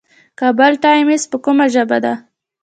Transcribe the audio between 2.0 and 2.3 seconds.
ده؟